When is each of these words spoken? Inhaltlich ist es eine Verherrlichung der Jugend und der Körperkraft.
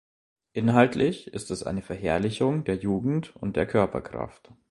Inhaltlich 0.53 1.27
ist 1.31 1.51
es 1.51 1.61
eine 1.61 1.83
Verherrlichung 1.83 2.63
der 2.63 2.73
Jugend 2.77 3.35
und 3.35 3.55
der 3.55 3.67
Körperkraft. 3.67 4.51